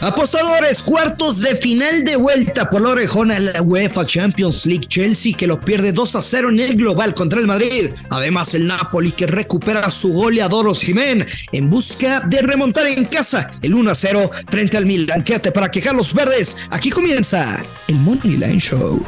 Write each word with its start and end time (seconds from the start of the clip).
Apostadores, 0.00 0.80
cuartos 0.84 1.40
de 1.40 1.56
final 1.56 2.04
de 2.04 2.14
vuelta 2.14 2.70
por 2.70 2.82
la 2.82 2.90
orejona 2.90 3.36
en 3.36 3.52
la 3.52 3.62
UEFA 3.62 4.06
Champions 4.06 4.64
League. 4.64 4.86
Chelsea 4.86 5.34
que 5.36 5.48
lo 5.48 5.58
pierde 5.58 5.92
2 5.92 6.14
a 6.14 6.22
0 6.22 6.50
en 6.50 6.60
el 6.60 6.76
global 6.76 7.14
contra 7.14 7.40
el 7.40 7.48
Madrid. 7.48 7.90
Además, 8.08 8.54
el 8.54 8.68
Napoli 8.68 9.10
que 9.10 9.26
recupera 9.26 9.90
su 9.90 10.12
goleador 10.12 10.68
Osimen 10.68 11.26
en 11.50 11.68
busca 11.68 12.20
de 12.20 12.42
remontar 12.42 12.86
en 12.86 13.06
casa 13.06 13.50
el 13.60 13.74
1 13.74 13.90
a 13.90 13.94
0 13.96 14.30
frente 14.48 14.76
al 14.76 14.86
Milan. 14.86 15.24
Para 15.52 15.70
quejar 15.70 15.96
los 15.96 16.14
verdes. 16.14 16.56
Aquí 16.70 16.90
comienza 16.90 17.60
el 17.88 17.96
Money 17.96 18.36
Line 18.36 18.60
Show. 18.60 19.04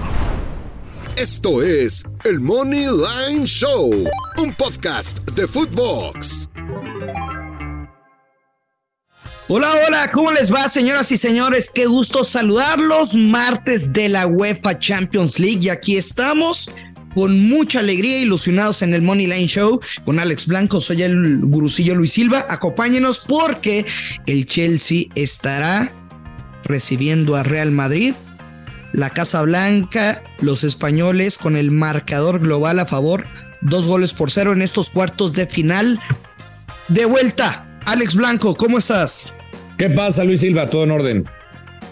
Esto 1.16 1.62
es 1.62 2.02
el 2.24 2.40
Money 2.40 2.86
Line 2.86 3.46
Show, 3.46 3.92
un 4.38 4.54
podcast 4.54 5.20
de 5.30 5.46
Footbox. 5.46 6.49
Hola, 9.52 9.72
hola, 9.84 10.12
¿cómo 10.12 10.30
les 10.30 10.54
va, 10.54 10.68
señoras 10.68 11.10
y 11.10 11.18
señores? 11.18 11.72
Qué 11.74 11.86
gusto 11.86 12.22
saludarlos. 12.22 13.16
Martes 13.16 13.92
de 13.92 14.08
la 14.08 14.28
UEFA 14.28 14.78
Champions 14.78 15.40
League 15.40 15.58
y 15.62 15.70
aquí 15.70 15.96
estamos 15.96 16.70
con 17.16 17.48
mucha 17.48 17.80
alegría, 17.80 18.20
ilusionados 18.20 18.82
en 18.82 18.94
el 18.94 19.02
Money 19.02 19.26
Line 19.26 19.48
Show 19.48 19.80
con 20.04 20.20
Alex 20.20 20.46
Blanco. 20.46 20.80
Soy 20.80 21.02
el 21.02 21.40
gurucillo 21.40 21.96
Luis 21.96 22.12
Silva. 22.12 22.46
Acompáñenos 22.48 23.24
porque 23.26 23.84
el 24.26 24.46
Chelsea 24.46 25.06
estará 25.16 25.90
recibiendo 26.62 27.34
a 27.34 27.42
Real 27.42 27.72
Madrid. 27.72 28.14
La 28.92 29.10
Casa 29.10 29.42
Blanca, 29.42 30.22
los 30.38 30.62
españoles 30.62 31.38
con 31.38 31.56
el 31.56 31.72
marcador 31.72 32.38
global 32.38 32.78
a 32.78 32.86
favor, 32.86 33.26
dos 33.62 33.88
goles 33.88 34.12
por 34.12 34.30
cero 34.30 34.52
en 34.52 34.62
estos 34.62 34.90
cuartos 34.90 35.32
de 35.32 35.48
final. 35.48 35.98
De 36.86 37.04
vuelta, 37.04 37.66
Alex 37.84 38.14
Blanco, 38.14 38.54
¿cómo 38.54 38.78
estás? 38.78 39.26
¿Qué 39.80 39.88
pasa, 39.88 40.24
Luis 40.24 40.40
Silva? 40.40 40.68
Todo 40.68 40.84
en 40.84 40.90
orden. 40.90 41.24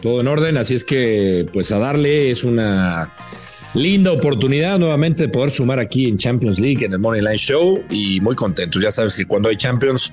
Todo 0.02 0.20
en 0.20 0.28
orden, 0.28 0.59
así 0.59 0.74
es 0.74 0.84
que 0.84 1.47
pues 1.55 1.73
a 1.73 1.78
darle 1.78 2.30
es 2.30 2.45
una 2.45 3.14
linda 3.72 4.12
oportunidad 4.12 4.78
nuevamente 4.78 5.22
de 5.22 5.30
poder 5.30 5.50
sumar 5.50 5.78
aquí 5.78 6.06
en 6.06 6.19
Champions 6.19 6.61
League, 6.61 6.84
en 6.84 6.92
el 6.92 6.98
Money 6.98 7.22
Line 7.22 7.39
Show 7.39 7.83
y 7.89 8.20
muy 8.20 8.34
contentos. 8.34 8.83
Ya 8.83 8.91
sabes 8.91 9.17
que 9.17 9.25
cuando 9.25 9.48
hay 9.48 9.56
Champions 9.56 10.12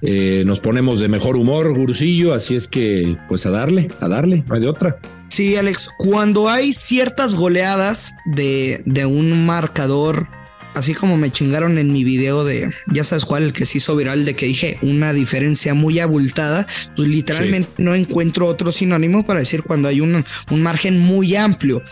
eh, 0.00 0.44
nos 0.46 0.60
ponemos 0.60 1.00
de 1.00 1.08
mejor 1.08 1.34
humor, 1.34 1.76
Gurusillo, 1.76 2.34
así 2.34 2.54
es 2.54 2.68
que 2.68 3.16
pues 3.26 3.46
a 3.46 3.50
darle, 3.50 3.88
a 3.98 4.06
darle, 4.06 4.44
no 4.46 4.54
hay 4.54 4.60
de 4.60 4.68
otra. 4.68 4.96
Sí, 5.26 5.56
Alex, 5.56 5.90
cuando 5.98 6.48
hay 6.48 6.72
ciertas 6.72 7.34
goleadas 7.34 8.14
de, 8.26 8.80
de 8.86 9.06
un 9.06 9.44
marcador 9.44 10.28
así 10.74 10.94
como 10.94 11.16
me 11.16 11.30
chingaron 11.30 11.78
en 11.78 11.92
mi 11.92 12.04
video 12.04 12.44
de, 12.44 12.72
ya 12.92 13.04
sabes 13.04 13.24
cuál, 13.24 13.44
el 13.44 13.52
que 13.52 13.66
se 13.66 13.78
hizo 13.78 13.96
viral 13.96 14.24
de 14.24 14.34
que 14.34 14.46
dije 14.46 14.78
una 14.82 15.12
diferencia 15.12 15.74
muy 15.74 15.98
abultada, 15.98 16.66
pues 16.96 17.08
literalmente 17.08 17.68
no 17.78 17.94
encuentro 17.94 18.46
otro 18.46 18.72
sinónimo 18.72 19.24
para 19.24 19.40
decir 19.40 19.62
cuando 19.62 19.88
hay 19.88 20.00
un, 20.00 20.24
un 20.50 20.62
margen 20.62 20.98
muy 20.98 21.36
amplio. 21.36 21.82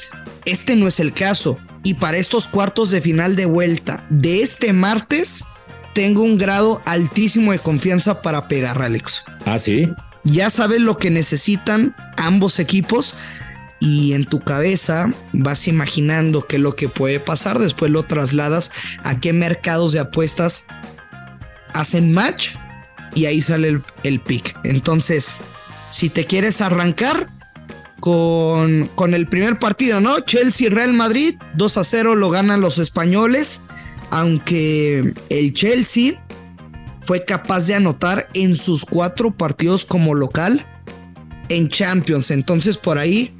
Este 0.45 0.77
no 0.77 0.87
es 0.87 1.01
el 1.01 1.13
caso. 1.13 1.59
Y 1.83 1.95
para 1.95 2.19
estos 2.19 2.49
cuartos 2.49 2.91
de 2.91 3.01
final 3.01 3.37
de 3.37 3.47
vuelta 3.47 4.07
de 4.11 4.43
este 4.43 4.73
martes, 4.73 5.45
tengo 5.95 6.23
un 6.23 6.39
grado 6.39 6.83
altísimo 6.85 7.53
de 7.53 7.59
confianza 7.59 8.23
para 8.23 8.49
pegar, 8.49 8.83
Alex. 8.83 9.23
Ah, 9.47 9.59
sí. 9.59 9.89
Ya 10.25 10.51
sabes 10.51 10.81
lo 10.81 10.99
que 10.99 11.11
necesitan 11.11 11.95
ambos 12.17 12.59
equipos 12.59 13.15
y 13.81 14.13
en 14.13 14.25
tu 14.25 14.41
cabeza 14.41 15.11
vas 15.33 15.67
imaginando 15.67 16.43
qué 16.43 16.57
es 16.57 16.63
lo 16.63 16.77
que 16.77 16.89
puede 16.89 17.19
pasar, 17.19 17.59
después 17.59 17.91
lo 17.91 18.05
trasladas 18.05 18.71
a 19.03 19.19
qué 19.19 19.33
mercados 19.33 19.93
de 19.93 20.01
apuestas 20.01 20.67
hacen 21.73 22.13
match 22.13 22.51
y 23.15 23.25
ahí 23.25 23.41
sale 23.43 23.69
el, 23.69 23.83
el 24.05 24.21
pick. 24.21 24.57
Entonces, 24.65 25.37
si 25.89 26.11
te 26.11 26.27
quieres 26.27 26.61
arrancar 26.61 27.31
con, 28.01 28.89
con 28.95 29.15
el 29.15 29.27
primer 29.27 29.59
partido, 29.59 30.01
¿no? 30.01 30.21
Chelsea-Real 30.21 30.93
Madrid, 30.93 31.37
2 31.55 31.77
a 31.77 31.85
0 31.85 32.15
lo 32.17 32.31
ganan 32.31 32.61
los 32.61 32.79
españoles, 32.79 33.63
aunque 34.11 35.15
el 35.29 35.53
Chelsea 35.53 36.23
fue 37.01 37.25
capaz 37.25 37.67
de 37.67 37.75
anotar 37.75 38.29
en 38.35 38.57
sus 38.57 38.85
cuatro 38.85 39.37
partidos 39.37 39.85
como 39.85 40.15
local 40.15 40.67
en 41.49 41.69
Champions. 41.69 42.31
Entonces 42.31 42.77
por 42.79 42.99
ahí 42.99 43.37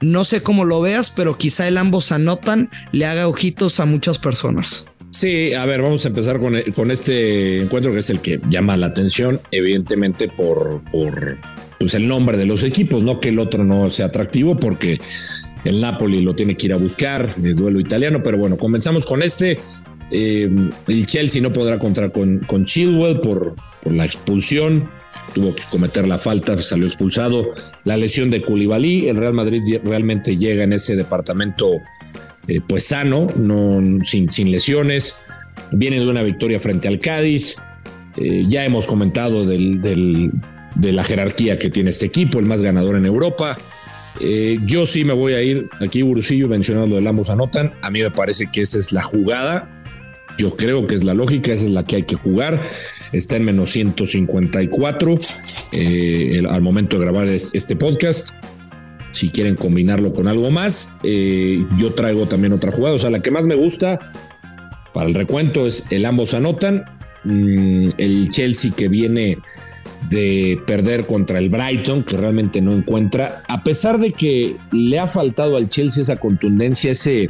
no 0.00 0.24
sé 0.24 0.42
cómo 0.42 0.64
lo 0.64 0.80
veas, 0.80 1.10
pero 1.10 1.36
quizá 1.38 1.68
el 1.68 1.78
ambos 1.78 2.12
anotan 2.12 2.70
le 2.92 3.06
haga 3.06 3.28
ojitos 3.28 3.80
a 3.80 3.86
muchas 3.86 4.18
personas. 4.18 4.86
Sí, 5.10 5.54
a 5.54 5.64
ver, 5.64 5.80
vamos 5.80 6.04
a 6.04 6.08
empezar 6.08 6.40
con, 6.40 6.60
con 6.74 6.90
este 6.90 7.62
encuentro 7.62 7.92
que 7.92 8.00
es 8.00 8.10
el 8.10 8.18
que 8.18 8.40
llama 8.50 8.76
la 8.76 8.86
atención, 8.86 9.40
evidentemente 9.52 10.26
por, 10.26 10.82
por 10.90 11.38
pues 11.78 11.94
el 11.94 12.08
nombre 12.08 12.36
de 12.36 12.46
los 12.46 12.64
equipos, 12.64 13.04
no 13.04 13.20
que 13.20 13.28
el 13.28 13.38
otro 13.38 13.62
no 13.62 13.88
sea 13.90 14.06
atractivo, 14.06 14.58
porque 14.58 14.98
el 15.64 15.80
Napoli 15.80 16.20
lo 16.22 16.34
tiene 16.34 16.56
que 16.56 16.66
ir 16.66 16.72
a 16.72 16.78
buscar, 16.78 17.28
el 17.42 17.54
duelo 17.54 17.78
italiano, 17.78 18.22
pero 18.24 18.38
bueno, 18.38 18.56
comenzamos 18.56 19.06
con 19.06 19.22
este. 19.22 19.58
Eh, 20.10 20.50
el 20.88 21.06
Chelsea 21.06 21.40
no 21.40 21.52
podrá 21.52 21.78
contar 21.78 22.10
con, 22.10 22.40
con 22.40 22.64
Chilwell 22.64 23.20
por, 23.20 23.54
por 23.82 23.92
la 23.92 24.04
expulsión 24.04 24.90
tuvo 25.34 25.54
que 25.54 25.64
cometer 25.70 26.06
la 26.06 26.16
falta, 26.16 26.56
salió 26.56 26.86
expulsado. 26.86 27.48
La 27.84 27.96
lesión 27.96 28.30
de 28.30 28.40
Koulibaly, 28.40 29.08
el 29.08 29.16
Real 29.16 29.34
Madrid 29.34 29.60
realmente 29.84 30.36
llega 30.36 30.64
en 30.64 30.72
ese 30.72 30.96
departamento 30.96 31.80
eh, 32.48 32.60
pues 32.66 32.86
sano, 32.86 33.26
no, 33.36 33.82
sin, 34.04 34.30
sin 34.30 34.50
lesiones. 34.50 35.16
Viene 35.72 35.98
de 35.98 36.08
una 36.08 36.22
victoria 36.22 36.60
frente 36.60 36.88
al 36.88 36.98
Cádiz. 36.98 37.56
Eh, 38.16 38.44
ya 38.48 38.64
hemos 38.64 38.86
comentado 38.86 39.44
del, 39.44 39.80
de 40.74 40.92
la 40.92 41.04
jerarquía 41.04 41.58
que 41.58 41.70
tiene 41.70 41.90
este 41.90 42.06
equipo, 42.06 42.38
el 42.38 42.46
más 42.46 42.62
ganador 42.62 42.96
en 42.96 43.06
Europa. 43.06 43.58
Eh, 44.20 44.58
yo 44.64 44.86
sí 44.86 45.04
me 45.04 45.12
voy 45.12 45.32
a 45.34 45.42
ir 45.42 45.68
aquí, 45.80 46.02
Burusillo, 46.02 46.48
mencionando 46.48 46.90
lo 46.90 46.96
del 46.96 47.06
ambos 47.06 47.30
anotan. 47.30 47.74
A 47.82 47.90
mí 47.90 48.00
me 48.00 48.10
parece 48.10 48.46
que 48.52 48.60
esa 48.60 48.78
es 48.78 48.92
la 48.92 49.02
jugada. 49.02 49.70
Yo 50.38 50.56
creo 50.56 50.86
que 50.86 50.94
es 50.94 51.04
la 51.04 51.14
lógica, 51.14 51.52
esa 51.52 51.64
es 51.64 51.70
la 51.70 51.84
que 51.84 51.96
hay 51.96 52.02
que 52.04 52.16
jugar 52.16 52.60
está 53.14 53.36
en 53.36 53.44
menos 53.44 53.70
154 53.70 55.18
eh, 55.72 56.42
al 56.48 56.62
momento 56.62 56.98
de 56.98 57.04
grabar 57.04 57.28
este 57.28 57.76
podcast. 57.76 58.30
Si 59.12 59.30
quieren 59.30 59.54
combinarlo 59.54 60.12
con 60.12 60.26
algo 60.26 60.50
más, 60.50 60.92
eh, 61.04 61.64
yo 61.76 61.94
traigo 61.94 62.26
también 62.26 62.52
otra 62.52 62.72
jugada. 62.72 62.96
O 62.96 62.98
sea, 62.98 63.10
la 63.10 63.22
que 63.22 63.30
más 63.30 63.46
me 63.46 63.54
gusta 63.54 64.12
para 64.92 65.08
el 65.08 65.14
recuento 65.14 65.66
es 65.66 65.86
el 65.90 66.04
ambos 66.04 66.34
anotan. 66.34 66.84
Mm, 67.24 67.88
el 67.96 68.28
Chelsea 68.30 68.72
que 68.76 68.88
viene 68.88 69.38
de 70.10 70.60
perder 70.66 71.06
contra 71.06 71.38
el 71.38 71.48
Brighton, 71.48 72.02
que 72.02 72.16
realmente 72.16 72.60
no 72.60 72.72
encuentra, 72.72 73.42
a 73.48 73.64
pesar 73.64 73.98
de 73.98 74.12
que 74.12 74.56
le 74.72 74.98
ha 74.98 75.06
faltado 75.06 75.56
al 75.56 75.70
Chelsea 75.70 76.02
esa 76.02 76.16
contundencia, 76.16 76.90
ese 76.90 77.28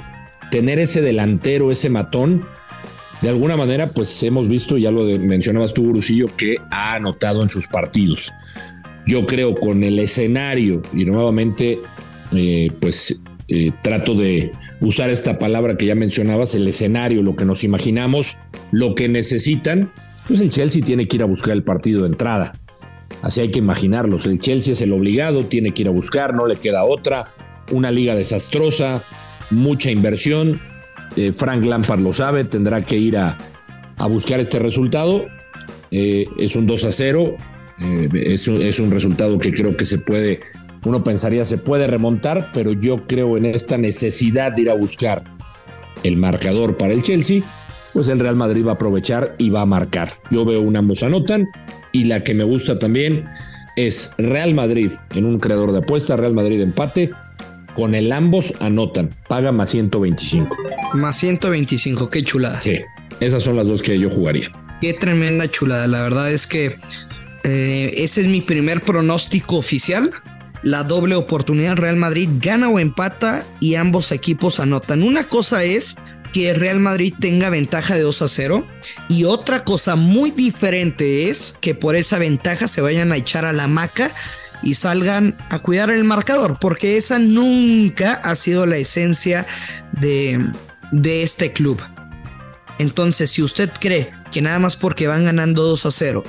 tener 0.51 0.79
ese 0.79 1.01
delantero, 1.01 1.71
ese 1.71 1.91
matón, 1.91 2.45
de 3.25 3.31
alguna 3.31 3.57
manera, 3.57 3.89
pues 3.89 4.23
hemos 4.23 4.49
visto, 4.49 4.77
ya 4.77 4.91
lo 4.91 5.05
mencionabas 5.19 5.73
tú, 5.73 5.85
Brusillo, 5.85 6.27
que 6.37 6.57
ha 6.71 6.97
anotado 6.97 7.43
en 7.43 7.49
sus 7.49 7.67
partidos. 7.69 8.31
Yo 9.07 9.25
creo 9.25 9.55
con 9.55 9.83
el 9.83 9.99
escenario, 9.99 10.83
y 10.93 11.07
nuevamente, 11.07 11.79
eh, 12.33 12.71
pues 12.81 13.23
eh, 13.49 13.71
trato 13.83 14.15
de 14.15 14.51
usar 14.83 15.09
esta 15.09 15.39
palabra 15.39 15.79
que 15.79 15.87
ya 15.87 15.95
mencionabas, 15.95 16.55
el 16.55 16.69
escenario, 16.69 17.23
lo 17.23 17.35
que 17.35 17.47
nos 17.47 17.65
imaginamos, 17.65 18.37
lo 18.73 18.95
que 18.95 19.09
necesitan, 19.09 19.91
pues 20.29 20.43
el 20.43 20.51
Chelsea 20.51 20.85
tiene 20.85 21.09
que 21.09 21.17
ir 21.17 21.23
a 21.23 21.27
buscar 21.27 21.55
el 21.55 21.65
partido 21.65 22.03
de 22.03 22.09
entrada. 22.09 22.53
Así 23.23 23.41
hay 23.41 23.51
que 23.51 23.59
imaginarlos. 23.59 24.27
El 24.27 24.39
Chelsea 24.39 24.73
es 24.73 24.83
el 24.83 24.93
obligado, 24.93 25.45
tiene 25.45 25.73
que 25.73 25.81
ir 25.81 25.89
a 25.89 25.93
buscar, 25.93 26.35
no 26.35 26.47
le 26.47 26.57
queda 26.57 26.85
otra. 26.85 27.33
Una 27.73 27.91
liga 27.91 28.15
desastrosa, 28.15 29.03
mucha 29.51 29.91
inversión 29.91 30.61
eh, 31.17 31.33
Frank 31.33 31.65
Lampard 31.65 32.01
lo 32.01 32.13
sabe, 32.13 32.45
tendrá 32.45 32.83
que 32.83 32.97
ir 32.97 33.17
a, 33.17 33.37
buscar 34.09 34.41
este 34.41 34.59
resultado. 34.59 35.27
Eh, 35.91 36.27
es 36.39 36.57
un 36.57 36.67
2 36.67 36.85
a 36.87 36.93
0, 36.93 37.37
eh, 37.81 38.09
es, 38.27 38.49
es, 38.49 38.81
un 38.81 38.91
resultado 38.91 39.39
que 39.39 39.53
creo 39.53 39.77
que 39.77 39.85
se 39.85 39.99
puede, 39.99 40.41
uno 40.85 41.05
pensaría 41.05 41.45
se 41.45 41.59
puede 41.59 41.87
remontar, 41.87 42.51
pero 42.53 42.73
yo 42.73 43.07
creo 43.07 43.37
en 43.37 43.47
esta 43.47 43.79
necesidad 43.79 44.53
de 44.53 44.63
ir 44.63 44.71
a 44.71 44.75
buscar 44.75 45.23
el 46.03 46.17
marcador 46.17 46.77
para 46.77 46.93
el 46.93 47.03
Chelsea, 47.03 47.43
pues 47.93 48.09
el 48.09 48.19
Real 48.19 48.35
Madrid 48.35 48.67
va 48.67 48.73
a 48.73 48.75
aprovechar 48.75 49.37
y 49.39 49.51
va 49.51 49.61
a 49.61 49.67
marcar. 49.67 50.11
Yo 50.31 50.45
veo 50.45 50.61
un 50.61 50.77
ambos 50.77 51.05
anotan 51.05 51.49
y 51.93 52.05
la 52.05 52.25
que 52.25 52.35
me 52.35 52.43
gusta 52.43 52.79
también 52.79 53.25
es 53.77 54.13
Real 54.19 54.55
Madrid 54.55 54.93
en 55.15 55.25
un 55.25 55.39
creador 55.39 55.71
de 55.71 55.79
apuesta, 55.79 56.17
Real 56.17 56.35
Madrid 56.35 56.61
empate 56.61 57.11
con 57.75 57.95
el 57.95 58.13
ambos 58.13 58.55
anotan, 58.61 59.11
paga 59.29 59.53
más 59.53 59.71
125. 59.71 60.57
Más 60.95 61.17
125, 61.17 62.11
qué 62.11 62.23
chulada. 62.23 62.61
Sí, 62.61 62.81
esas 63.21 63.43
son 63.43 63.57
las 63.57 63.69
dos 63.69 63.83
que 63.83 63.99
yo 63.99 64.09
jugaría. 64.09 64.51
Qué 64.81 64.93
tremenda 64.95 65.51
chulada. 65.51 65.87
La 65.87 66.03
verdad 66.03 66.31
es 66.31 66.47
que 66.47 66.77
eh, 67.45 67.95
ese 67.99 68.23
es 68.23 68.27
mi 68.27 68.41
primer 68.41 68.81
pronóstico 68.81 69.57
oficial. 69.57 70.11
La 70.63 70.83
doble 70.83 71.15
oportunidad 71.15 71.77
Real 71.77 71.97
Madrid 71.97 72.29
gana 72.41 72.69
o 72.69 72.79
empata 72.79 73.45
y 73.61 73.75
ambos 73.75 74.13
equipos 74.13 74.61
anotan. 74.61 75.03
Una 75.03 75.25
cosa 75.25 75.63
es 75.65 75.97
que 76.33 76.53
Real 76.53 76.81
Madrid 76.81 77.15
tenga 77.21 77.49
ventaja 77.49 77.95
de 77.95 78.01
2 78.01 78.23
a 78.23 78.29
0 78.29 78.67
y 79.09 79.25
otra 79.25 79.63
cosa 79.63 79.95
muy 79.95 80.33
diferente 80.33 81.29
es 81.29 81.57
que 81.61 81.75
por 81.77 81.95
esa 81.95 82.19
ventaja 82.19 82.67
se 82.67 82.81
vayan 82.81 83.13
a 83.13 83.17
echar 83.17 83.45
a 83.45 83.53
la 83.53 83.69
maca 83.69 84.13
y 84.65 84.75
salgan 84.75 85.37
a 85.51 85.59
cuidar 85.59 85.91
el 85.91 86.05
marcador, 86.05 86.59
porque 86.61 86.97
esa 86.97 87.19
nunca 87.19 88.15
ha 88.15 88.35
sido 88.35 88.67
la 88.67 88.77
esencia 88.77 89.47
de, 89.93 90.51
de 90.91 91.23
este 91.23 91.53
club. 91.53 91.81
Entonces, 92.79 93.31
si 93.31 93.43
usted 93.43 93.71
cree 93.79 94.11
que 94.33 94.43
nada 94.43 94.59
más 94.59 94.77
porque 94.77 95.07
van 95.07 95.27
ganando 95.27 95.63
2 95.63 95.87
a 95.87 95.91
0 95.91 96.25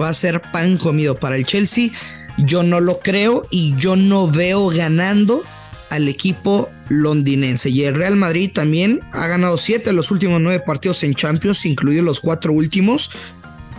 va 0.00 0.08
a 0.08 0.14
ser 0.14 0.40
pan 0.52 0.78
comido 0.78 1.16
para 1.16 1.36
el 1.36 1.44
Chelsea, 1.44 1.90
yo 2.38 2.62
no 2.62 2.80
lo 2.80 3.00
creo 3.00 3.46
y 3.50 3.76
yo 3.76 3.96
no 3.96 4.30
veo 4.30 4.68
ganando 4.68 5.42
al 5.90 6.08
equipo 6.08 6.70
londinense. 6.88 7.68
Y 7.68 7.84
el 7.84 7.94
Real 7.94 8.16
Madrid 8.16 8.50
también 8.52 9.00
ha 9.12 9.26
ganado 9.26 9.58
7 9.58 9.84
de 9.84 9.92
los 9.92 10.10
últimos 10.10 10.40
9 10.40 10.62
partidos 10.66 11.02
en 11.04 11.14
Champions, 11.14 11.66
incluidos 11.66 12.04
los 12.04 12.20
4 12.20 12.52
últimos. 12.52 13.10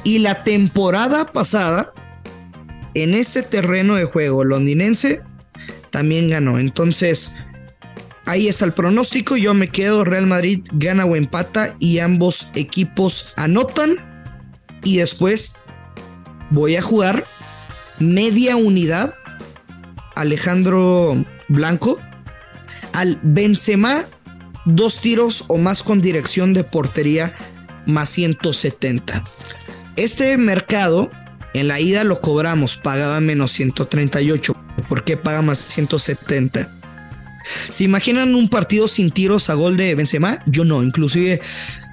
Y 0.03 0.19
la 0.19 0.43
temporada 0.43 1.31
pasada, 1.31 1.92
en 2.93 3.15
ese 3.15 3.43
terreno 3.43 3.95
de 3.95 4.05
juego 4.05 4.43
londinense, 4.43 5.21
también 5.91 6.27
ganó. 6.27 6.59
Entonces, 6.59 7.35
ahí 8.25 8.47
está 8.47 8.65
el 8.65 8.73
pronóstico. 8.73 9.37
Yo 9.37 9.53
me 9.53 9.67
quedo, 9.67 10.03
Real 10.03 10.27
Madrid 10.27 10.61
gana 10.73 11.05
o 11.05 11.15
empata 11.15 11.75
y 11.79 11.99
ambos 11.99 12.51
equipos 12.55 13.33
anotan. 13.37 13.97
Y 14.83 14.97
después 14.97 15.55
voy 16.49 16.75
a 16.75 16.81
jugar 16.81 17.25
media 17.99 18.55
unidad. 18.55 19.13
Alejandro 20.15 21.23
Blanco. 21.47 21.99
Al 22.93 23.19
Benzema, 23.23 24.05
dos 24.65 24.99
tiros 24.99 25.45
o 25.47 25.57
más 25.57 25.81
con 25.81 26.01
dirección 26.01 26.53
de 26.53 26.63
portería 26.63 27.35
más 27.85 28.09
170. 28.09 29.23
Este 29.95 30.37
mercado 30.37 31.09
en 31.53 31.67
la 31.67 31.79
ida 31.79 32.03
lo 32.03 32.19
cobramos, 32.21 32.77
pagaba 32.77 33.19
menos 33.19 33.51
138. 33.51 34.55
¿Por 34.87 35.03
qué 35.03 35.17
paga 35.17 35.41
más 35.41 35.59
170? 35.59 36.69
¿Se 37.69 37.83
imaginan 37.83 38.35
un 38.35 38.49
partido 38.49 38.87
sin 38.87 39.11
tiros 39.11 39.49
a 39.49 39.53
gol 39.53 39.77
de 39.77 39.95
Benzema? 39.95 40.41
Yo 40.45 40.65
no, 40.65 40.81
inclusive 40.81 41.41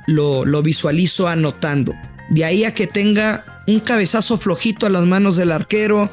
lo, 0.07 0.45
lo 0.45 0.63
visualizo 0.63 1.29
anotando. 1.29 1.95
De 2.31 2.45
ahí 2.45 2.65
a 2.65 2.75
que 2.75 2.87
tenga 2.87 3.45
un 3.67 3.81
cabezazo 3.81 4.39
flojito 4.39 4.87
a 4.87 4.91
las 4.91 5.05
manos 5.05 5.37
del 5.37 5.53
arquero, 5.53 6.11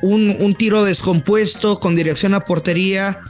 un, 0.00 0.36
un, 0.40 0.54
tiro 0.54 0.84
descompuesto 0.84 1.78
con 1.78 1.94
dirección 1.94 2.34
a 2.34 2.40
portería, 2.40 3.20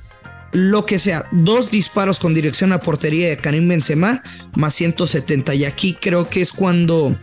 lo 0.52 0.86
que 0.86 0.98
sea. 0.98 1.28
Dos 1.32 1.70
disparos 1.70 2.18
con 2.20 2.34
dirección 2.34 2.72
a 2.72 2.80
portería 2.80 3.28
de 3.28 3.36
Karim 3.36 3.68
Benzema 3.68 4.22
más 4.54 4.74
170. 4.74 5.54
Y 5.54 5.64
aquí 5.64 5.96
creo 6.00 6.28
que 6.28 6.40
es 6.40 6.52
cuando 6.52 7.16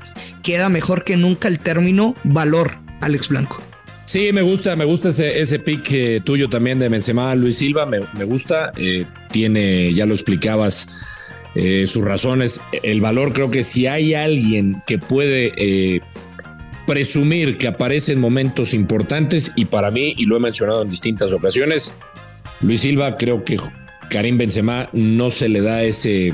queda 0.43 0.69
mejor 0.69 1.03
que 1.03 1.15
nunca 1.15 1.47
el 1.47 1.59
término 1.59 2.15
valor, 2.23 2.71
Alex 3.01 3.29
Blanco. 3.29 3.61
Sí, 4.05 4.31
me 4.33 4.41
gusta, 4.41 4.75
me 4.75 4.85
gusta 4.85 5.09
ese, 5.09 5.39
ese 5.39 5.59
pick 5.59 5.91
eh, 5.91 6.21
tuyo 6.23 6.49
también 6.49 6.79
de 6.79 6.89
Benzema, 6.89 7.35
Luis 7.35 7.57
Silva, 7.57 7.85
me, 7.85 7.99
me 8.17 8.23
gusta. 8.23 8.71
Eh, 8.75 9.05
tiene, 9.31 9.93
ya 9.93 10.07
lo 10.07 10.15
explicabas, 10.15 10.89
eh, 11.53 11.85
sus 11.85 12.03
razones. 12.03 12.59
El 12.81 13.01
valor, 13.01 13.33
creo 13.33 13.51
que 13.51 13.63
si 13.63 13.85
hay 13.85 14.15
alguien 14.15 14.81
que 14.87 14.97
puede 14.97 16.01
presumir 16.87 17.59
que 17.59 17.67
aparece 17.67 18.13
en 18.13 18.19
momentos 18.19 18.73
importantes, 18.73 19.51
y 19.55 19.65
para 19.65 19.91
mí, 19.91 20.15
y 20.17 20.25
lo 20.25 20.35
he 20.35 20.39
mencionado 20.39 20.81
en 20.81 20.89
distintas 20.89 21.31
ocasiones, 21.31 21.93
Luis 22.61 22.81
Silva, 22.81 23.17
creo 23.17 23.43
que 23.43 23.57
Karim 24.09 24.37
Benzema 24.37 24.89
no 24.91 25.29
se 25.29 25.47
le 25.47 25.61
da 25.61 25.83
ese, 25.83 26.33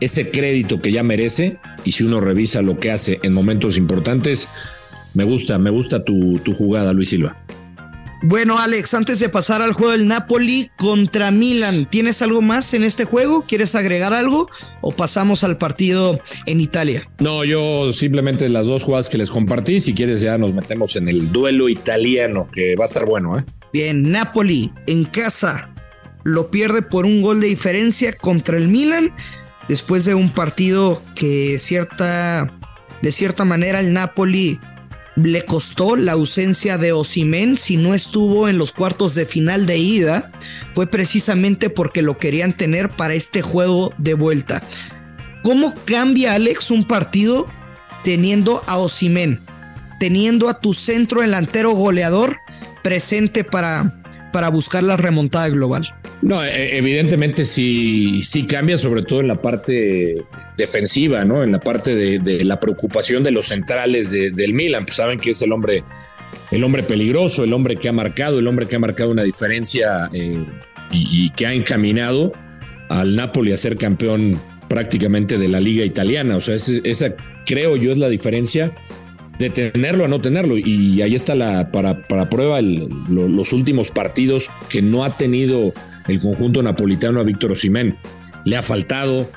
ese 0.00 0.30
crédito 0.30 0.82
que 0.82 0.92
ya 0.92 1.02
merece, 1.02 1.58
y 1.84 1.92
si 1.92 2.04
uno 2.04 2.20
revisa 2.20 2.60
lo 2.60 2.78
que 2.78 2.90
hace 2.90 3.18
en 3.22 3.32
momentos 3.32 3.78
importantes, 3.78 4.48
me 5.14 5.24
gusta, 5.24 5.58
me 5.58 5.70
gusta 5.70 6.04
tu, 6.04 6.38
tu 6.44 6.52
jugada, 6.52 6.92
Luis 6.92 7.08
Silva. 7.10 7.36
Bueno, 8.26 8.58
Alex, 8.58 8.94
antes 8.94 9.20
de 9.20 9.28
pasar 9.28 9.60
al 9.60 9.72
juego 9.72 9.92
del 9.92 10.08
Napoli 10.08 10.70
contra 10.78 11.30
Milan, 11.30 11.86
¿tienes 11.90 12.22
algo 12.22 12.40
más 12.40 12.72
en 12.72 12.82
este 12.82 13.04
juego? 13.04 13.44
¿Quieres 13.46 13.74
agregar 13.74 14.14
algo 14.14 14.48
o 14.80 14.92
pasamos 14.92 15.44
al 15.44 15.58
partido 15.58 16.18
en 16.46 16.62
Italia? 16.62 17.06
No, 17.18 17.44
yo 17.44 17.92
simplemente 17.92 18.48
las 18.48 18.66
dos 18.66 18.82
jugadas 18.82 19.10
que 19.10 19.18
les 19.18 19.30
compartí, 19.30 19.78
si 19.80 19.92
quieres 19.92 20.22
ya 20.22 20.38
nos 20.38 20.54
metemos 20.54 20.96
en 20.96 21.08
el 21.10 21.32
duelo 21.32 21.68
italiano, 21.68 22.48
que 22.50 22.76
va 22.76 22.84
a 22.84 22.88
estar 22.88 23.04
bueno, 23.04 23.38
¿eh? 23.38 23.44
Bien, 23.74 24.12
Napoli 24.12 24.72
en 24.86 25.02
casa 25.02 25.68
lo 26.22 26.48
pierde 26.48 26.80
por 26.80 27.06
un 27.06 27.20
gol 27.20 27.40
de 27.40 27.48
diferencia 27.48 28.12
contra 28.12 28.56
el 28.56 28.68
Milan 28.68 29.12
después 29.68 30.04
de 30.04 30.14
un 30.14 30.32
partido 30.32 31.02
que 31.16 31.58
cierta 31.58 32.56
de 33.02 33.10
cierta 33.10 33.44
manera 33.44 33.80
el 33.80 33.92
Napoli 33.92 34.60
le 35.16 35.44
costó 35.44 35.96
la 35.96 36.12
ausencia 36.12 36.78
de 36.78 36.92
Osimen 36.92 37.56
si 37.56 37.76
no 37.76 37.94
estuvo 37.94 38.48
en 38.48 38.58
los 38.58 38.70
cuartos 38.70 39.16
de 39.16 39.26
final 39.26 39.66
de 39.66 39.76
ida 39.76 40.30
fue 40.70 40.86
precisamente 40.86 41.68
porque 41.68 42.00
lo 42.00 42.16
querían 42.16 42.56
tener 42.56 42.90
para 42.90 43.14
este 43.14 43.42
juego 43.42 43.92
de 43.98 44.14
vuelta. 44.14 44.62
¿Cómo 45.42 45.74
cambia 45.84 46.34
Alex 46.34 46.70
un 46.70 46.86
partido 46.86 47.50
teniendo 48.04 48.62
a 48.68 48.76
Osimen, 48.76 49.40
teniendo 49.98 50.48
a 50.48 50.60
tu 50.60 50.74
centro 50.74 51.22
delantero 51.22 51.72
goleador 51.72 52.36
presente 52.84 53.42
para 53.42 54.04
para 54.34 54.48
buscar 54.48 54.82
la 54.82 54.96
remontada 54.96 55.48
global? 55.48 55.94
No, 56.20 56.44
evidentemente 56.44 57.44
sí, 57.44 58.20
sí 58.22 58.48
cambia, 58.48 58.76
sobre 58.76 59.02
todo 59.02 59.20
en 59.20 59.28
la 59.28 59.40
parte 59.40 60.24
defensiva, 60.56 61.24
¿no? 61.24 61.44
En 61.44 61.52
la 61.52 61.60
parte 61.60 61.94
de, 61.94 62.44
la 62.44 62.58
preocupación 62.58 63.22
de 63.22 63.30
los 63.30 63.46
centrales 63.46 64.10
de, 64.10 64.32
del 64.32 64.52
Milan. 64.52 64.86
Pues 64.86 64.96
saben 64.96 65.20
que 65.20 65.30
es 65.30 65.42
el 65.42 65.52
hombre, 65.52 65.84
el 66.50 66.64
hombre 66.64 66.82
peligroso, 66.82 67.44
el 67.44 67.52
hombre 67.52 67.76
que 67.76 67.88
ha 67.88 67.92
marcado, 67.92 68.40
el 68.40 68.48
hombre 68.48 68.66
que 68.66 68.74
ha 68.74 68.80
marcado 68.80 69.12
una 69.12 69.22
diferencia 69.22 70.10
eh, 70.12 70.44
y, 70.90 71.30
que 71.30 71.46
ha 71.46 71.52
encaminado 71.52 72.32
al 72.88 73.14
Napoli 73.14 73.52
a 73.52 73.56
ser 73.56 73.76
campeón 73.76 74.36
prácticamente 74.68 75.38
de 75.38 75.46
la 75.46 75.60
liga 75.60 75.84
italiana. 75.84 76.36
O 76.36 76.40
sea, 76.40 76.56
esa, 76.56 76.72
esa 76.82 77.14
creo 77.46 77.76
yo 77.76 77.92
es 77.92 77.98
la 77.98 78.08
diferencia 78.08 78.74
de 79.38 79.50
tenerlo 79.50 80.04
a 80.04 80.08
no 80.08 80.20
tenerlo. 80.20 80.56
Y 80.58 81.02
ahí 81.02 81.14
está 81.14 81.34
la 81.34 81.70
para, 81.70 82.02
para 82.02 82.28
prueba 82.28 82.60
los 82.60 83.52
últimos 83.52 83.90
partidos 83.90 84.50
que 84.68 84.82
no 84.82 85.04
ha 85.04 85.16
tenido 85.16 85.72
el 86.08 86.20
conjunto 86.20 86.62
napolitano 86.62 87.20
a 87.20 87.24
Víctor 87.24 87.52
Osimén. 87.52 87.96
Le 88.44 88.56
ha 88.56 88.62
faltado, 88.62 89.30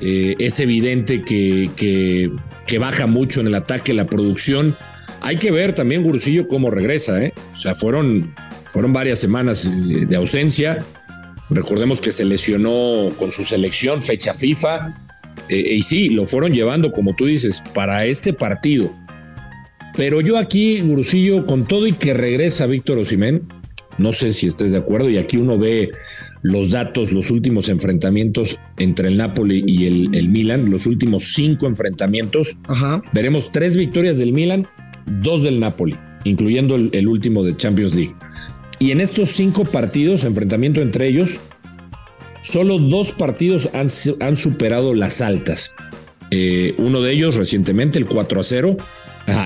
eh, 0.00 0.34
es 0.38 0.60
evidente 0.60 1.22
que, 1.22 1.70
que, 1.76 2.78
baja 2.78 3.06
mucho 3.06 3.40
en 3.40 3.48
el 3.48 3.54
ataque, 3.54 3.92
la 3.92 4.06
producción. 4.06 4.74
Hay 5.20 5.36
que 5.36 5.50
ver 5.50 5.74
también, 5.74 6.02
Gurusillo, 6.02 6.48
cómo 6.48 6.70
regresa. 6.70 7.22
¿eh? 7.22 7.34
O 7.52 7.56
sea, 7.56 7.74
fueron, 7.74 8.34
fueron 8.64 8.92
varias 8.92 9.18
semanas 9.18 9.66
eh, 9.66 10.06
de 10.06 10.16
ausencia. 10.16 10.78
Recordemos 11.50 12.00
que 12.00 12.12
se 12.12 12.24
lesionó 12.24 13.12
con 13.18 13.30
su 13.30 13.44
selección, 13.44 14.00
fecha 14.00 14.32
FIFA. 14.32 14.98
Y 15.48 15.82
sí, 15.82 16.08
lo 16.08 16.24
fueron 16.24 16.52
llevando, 16.52 16.92
como 16.92 17.14
tú 17.14 17.26
dices, 17.26 17.62
para 17.74 18.06
este 18.06 18.32
partido. 18.32 18.90
Pero 19.96 20.20
yo 20.20 20.38
aquí, 20.38 20.80
Gurusillo, 20.80 21.46
con 21.46 21.64
todo 21.64 21.86
y 21.86 21.92
que 21.92 22.14
regresa 22.14 22.66
Víctor 22.66 22.98
Osimén, 22.98 23.42
no 23.98 24.12
sé 24.12 24.32
si 24.32 24.46
estés 24.46 24.72
de 24.72 24.78
acuerdo, 24.78 25.10
y 25.10 25.18
aquí 25.18 25.36
uno 25.36 25.58
ve 25.58 25.90
los 26.42 26.70
datos, 26.70 27.12
los 27.12 27.30
últimos 27.30 27.68
enfrentamientos 27.68 28.58
entre 28.78 29.08
el 29.08 29.16
Napoli 29.16 29.62
y 29.66 29.86
el, 29.86 30.14
el 30.14 30.28
Milan, 30.28 30.70
los 30.70 30.86
últimos 30.86 31.34
cinco 31.34 31.66
enfrentamientos. 31.66 32.58
Ajá. 32.64 33.00
Veremos 33.12 33.52
tres 33.52 33.76
victorias 33.76 34.18
del 34.18 34.32
Milan, 34.32 34.66
dos 35.22 35.42
del 35.42 35.60
Napoli, 35.60 35.96
incluyendo 36.24 36.74
el, 36.76 36.90
el 36.92 37.06
último 37.06 37.44
de 37.44 37.56
Champions 37.56 37.94
League. 37.94 38.14
Y 38.78 38.90
en 38.90 39.00
estos 39.00 39.28
cinco 39.30 39.64
partidos, 39.64 40.24
enfrentamiento 40.24 40.80
entre 40.80 41.06
ellos, 41.06 41.40
solo 42.40 42.78
dos 42.78 43.12
partidos 43.12 43.70
han, 43.72 43.86
han 44.20 44.36
superado 44.36 44.94
las 44.94 45.20
altas. 45.20 45.74
Eh, 46.32 46.74
uno 46.78 47.00
de 47.02 47.12
ellos 47.12 47.36
recientemente, 47.36 47.98
el 47.98 48.06
4 48.06 48.40
a 48.40 48.42
0. 48.42 48.76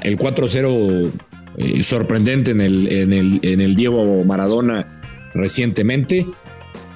El 0.02 0.18
4-0 0.18 1.10
eh, 1.58 1.82
sorprendente 1.82 2.52
en 2.52 2.60
el 2.60 3.74
Diego 3.76 4.24
Maradona 4.24 4.84
recientemente, 5.36 6.26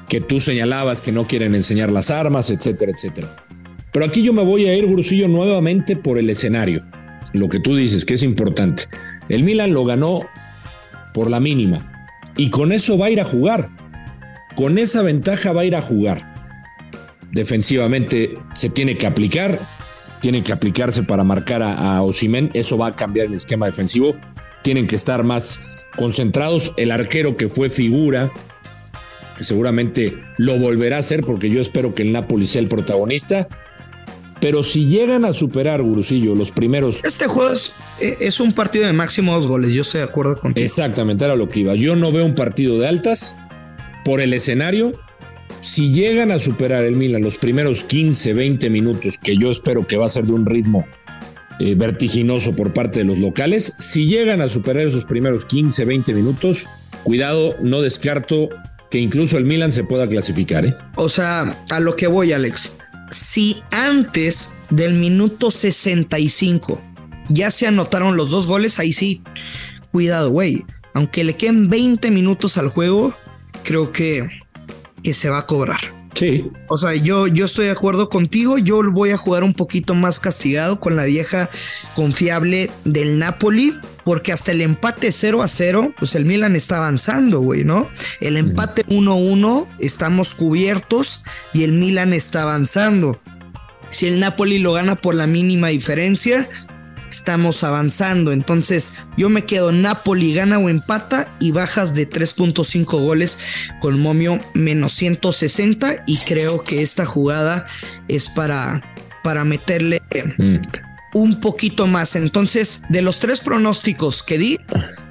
que 0.08 0.20
tú 0.20 0.40
señalabas 0.40 1.02
que 1.02 1.12
no 1.12 1.26
quieren 1.26 1.54
enseñar 1.54 1.92
las 1.92 2.10
armas, 2.10 2.50
etcétera, 2.50 2.92
etcétera. 2.92 3.28
Pero 3.92 4.04
aquí 4.04 4.22
yo 4.22 4.32
me 4.32 4.42
voy 4.42 4.66
a 4.66 4.74
ir, 4.74 4.86
Grusillo, 4.86 5.28
nuevamente 5.28 5.96
por 5.96 6.18
el 6.18 6.30
escenario. 6.30 6.84
Lo 7.32 7.48
que 7.48 7.60
tú 7.60 7.76
dices, 7.76 8.04
que 8.04 8.14
es 8.14 8.22
importante. 8.22 8.84
El 9.28 9.44
Milan 9.44 9.72
lo 9.72 9.84
ganó 9.84 10.26
por 11.14 11.30
la 11.30 11.40
mínima. 11.40 12.12
Y 12.36 12.50
con 12.50 12.72
eso 12.72 12.98
va 12.98 13.06
a 13.06 13.10
ir 13.10 13.20
a 13.20 13.24
jugar. 13.24 13.70
Con 14.56 14.78
esa 14.78 15.02
ventaja 15.02 15.52
va 15.52 15.62
a 15.62 15.64
ir 15.64 15.76
a 15.76 15.82
jugar. 15.82 16.32
Defensivamente 17.32 18.34
se 18.54 18.68
tiene 18.68 18.96
que 18.98 19.06
aplicar 19.06 19.60
tienen 20.20 20.44
que 20.44 20.52
aplicarse 20.52 21.02
para 21.02 21.24
marcar 21.24 21.62
a, 21.62 21.96
a 21.96 22.02
Osimen. 22.02 22.50
Eso 22.54 22.78
va 22.78 22.88
a 22.88 22.92
cambiar 22.92 23.26
el 23.26 23.34
esquema 23.34 23.66
defensivo. 23.66 24.16
Tienen 24.62 24.86
que 24.86 24.96
estar 24.96 25.24
más 25.24 25.60
concentrados. 25.96 26.72
El 26.76 26.90
arquero 26.90 27.36
que 27.36 27.48
fue 27.48 27.70
figura, 27.70 28.32
seguramente 29.40 30.22
lo 30.38 30.58
volverá 30.58 30.96
a 30.96 31.00
hacer 31.00 31.24
porque 31.24 31.50
yo 31.50 31.60
espero 31.60 31.94
que 31.94 32.02
el 32.02 32.12
Napoli 32.12 32.46
sea 32.46 32.62
el 32.62 32.68
protagonista. 32.68 33.48
Pero 34.40 34.62
si 34.62 34.86
llegan 34.86 35.26
a 35.26 35.34
superar, 35.34 35.82
Gurusillo, 35.82 36.34
los 36.34 36.50
primeros. 36.50 37.04
Este 37.04 37.26
juego 37.26 37.52
es, 37.52 37.74
es, 38.00 38.40
un 38.40 38.54
partido 38.54 38.86
de 38.86 38.94
máximo 38.94 39.34
dos 39.34 39.46
goles. 39.46 39.70
Yo 39.70 39.82
estoy 39.82 40.00
de 40.00 40.06
acuerdo 40.06 40.40
contigo. 40.40 40.64
Exactamente, 40.64 41.26
era 41.26 41.36
lo 41.36 41.46
que 41.46 41.60
iba. 41.60 41.74
Yo 41.74 41.94
no 41.94 42.10
veo 42.10 42.24
un 42.24 42.34
partido 42.34 42.78
de 42.78 42.88
altas 42.88 43.36
por 44.02 44.22
el 44.22 44.32
escenario. 44.32 44.92
Si 45.60 45.92
llegan 45.92 46.30
a 46.30 46.38
superar 46.38 46.84
el 46.84 46.96
Milan 46.96 47.22
los 47.22 47.38
primeros 47.38 47.84
15, 47.84 48.32
20 48.32 48.70
minutos, 48.70 49.18
que 49.18 49.36
yo 49.36 49.50
espero 49.50 49.86
que 49.86 49.96
va 49.96 50.06
a 50.06 50.08
ser 50.08 50.24
de 50.24 50.32
un 50.32 50.46
ritmo 50.46 50.86
eh, 51.58 51.74
vertiginoso 51.74 52.56
por 52.56 52.72
parte 52.72 53.00
de 53.00 53.04
los 53.04 53.18
locales, 53.18 53.74
si 53.78 54.06
llegan 54.06 54.40
a 54.40 54.48
superar 54.48 54.86
esos 54.86 55.04
primeros 55.04 55.44
15, 55.44 55.84
20 55.84 56.14
minutos, 56.14 56.68
cuidado, 57.04 57.56
no 57.62 57.82
descarto 57.82 58.48
que 58.90 58.98
incluso 58.98 59.38
el 59.38 59.44
Milan 59.44 59.70
se 59.70 59.84
pueda 59.84 60.06
clasificar. 60.08 60.66
¿eh? 60.66 60.74
O 60.96 61.08
sea, 61.08 61.56
a 61.70 61.80
lo 61.80 61.94
que 61.94 62.06
voy, 62.06 62.32
Alex 62.32 62.80
si 63.10 63.62
antes 63.70 64.62
del 64.70 64.94
minuto 64.94 65.50
65 65.50 66.80
ya 67.28 67.50
se 67.50 67.66
anotaron 67.66 68.16
los 68.16 68.30
dos 68.30 68.46
goles, 68.46 68.78
ahí 68.78 68.92
sí, 68.92 69.22
cuidado, 69.92 70.30
güey. 70.30 70.64
Aunque 70.94 71.22
le 71.22 71.36
queden 71.36 71.68
20 71.68 72.10
minutos 72.10 72.56
al 72.56 72.68
juego, 72.68 73.14
creo 73.62 73.92
que, 73.92 74.28
que 75.02 75.12
se 75.12 75.28
va 75.28 75.38
a 75.38 75.46
cobrar. 75.46 75.80
Sí. 76.14 76.50
O 76.68 76.76
sea, 76.76 76.94
yo, 76.94 77.28
yo 77.28 77.44
estoy 77.44 77.66
de 77.66 77.70
acuerdo 77.70 78.08
contigo. 78.08 78.58
Yo 78.58 78.82
voy 78.90 79.10
a 79.10 79.16
jugar 79.16 79.44
un 79.44 79.54
poquito 79.54 79.94
más 79.94 80.18
castigado 80.18 80.80
con 80.80 80.96
la 80.96 81.04
vieja 81.04 81.50
confiable 81.94 82.70
del 82.84 83.18
Napoli, 83.18 83.78
porque 84.04 84.32
hasta 84.32 84.52
el 84.52 84.60
empate 84.60 85.12
0 85.12 85.42
a 85.42 85.48
0, 85.48 85.94
pues 85.98 86.14
el 86.14 86.24
Milan 86.24 86.56
está 86.56 86.78
avanzando, 86.78 87.40
güey, 87.40 87.64
¿no? 87.64 87.88
El 88.20 88.36
empate 88.36 88.84
1-1, 88.86 89.66
estamos 89.78 90.34
cubiertos 90.34 91.22
y 91.52 91.64
el 91.64 91.72
Milan 91.72 92.12
está 92.12 92.42
avanzando. 92.42 93.20
Si 93.90 94.06
el 94.06 94.20
Napoli 94.20 94.58
lo 94.58 94.72
gana 94.72 94.96
por 94.96 95.14
la 95.14 95.26
mínima 95.26 95.68
diferencia, 95.68 96.48
estamos 97.10 97.64
avanzando. 97.64 98.32
Entonces 98.32 99.04
yo 99.16 99.28
me 99.28 99.44
quedo 99.44 99.72
Napoli 99.72 100.34
gana 100.34 100.58
o 100.58 100.68
empata 100.68 101.34
y 101.40 101.52
bajas 101.52 101.94
de 101.94 102.08
3.5 102.08 102.84
goles 103.00 103.38
con 103.80 104.00
momio 104.00 104.38
menos 104.54 104.92
160 104.94 106.04
y 106.06 106.18
creo 106.18 106.62
que 106.62 106.82
esta 106.82 107.06
jugada 107.06 107.66
es 108.08 108.28
para, 108.28 108.82
para 109.22 109.44
meterle 109.44 110.00
mm. 110.38 110.58
un 111.14 111.40
poquito 111.40 111.86
más. 111.86 112.16
Entonces 112.16 112.84
de 112.88 113.02
los 113.02 113.20
tres 113.20 113.40
pronósticos 113.40 114.22
que 114.22 114.38
di, 114.38 114.58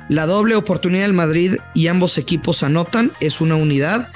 la 0.10 0.26
doble 0.26 0.56
oportunidad 0.56 1.04
del 1.04 1.14
Madrid 1.14 1.58
y 1.76 1.88
ambos 1.88 2.18
equipos 2.18 2.64
anotan 2.64 3.12
es 3.20 3.42
una 3.42 3.56
unidad. 3.56 4.10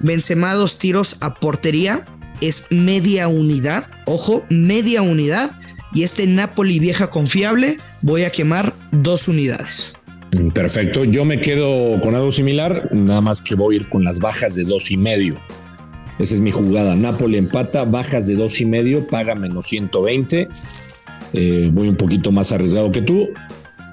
Benzema 0.00 0.54
dos 0.54 0.78
tiros 0.78 1.18
a 1.20 1.34
portería 1.34 2.04
es 2.40 2.66
media 2.70 3.28
unidad. 3.28 3.84
Ojo, 4.06 4.44
media 4.48 5.02
unidad 5.02 5.58
y 5.94 6.02
este 6.02 6.26
Napoli 6.26 6.78
vieja 6.78 7.08
confiable 7.08 7.78
voy 8.02 8.24
a 8.24 8.30
quemar 8.30 8.74
dos 8.90 9.28
unidades. 9.28 9.98
Perfecto, 10.52 11.04
yo 11.04 11.24
me 11.24 11.40
quedo 11.40 12.00
con 12.00 12.14
algo 12.14 12.32
similar, 12.32 12.88
nada 12.92 13.20
más 13.20 13.40
que 13.40 13.54
voy 13.54 13.76
a 13.76 13.80
ir 13.80 13.88
con 13.88 14.04
las 14.04 14.18
bajas 14.18 14.56
de 14.56 14.64
dos 14.64 14.90
y 14.90 14.96
medio. 14.96 15.36
Esa 16.18 16.34
es 16.34 16.40
mi 16.40 16.50
jugada. 16.50 16.94
Napoli 16.96 17.38
empata, 17.38 17.84
bajas 17.84 18.26
de 18.26 18.34
dos 18.34 18.60
y 18.60 18.64
medio, 18.64 19.06
paga 19.06 19.34
menos 19.34 19.66
120. 19.66 20.48
Eh, 21.32 21.70
voy 21.72 21.88
un 21.88 21.96
poquito 21.96 22.30
más 22.32 22.52
arriesgado 22.52 22.90
que 22.90 23.02
tú. 23.02 23.30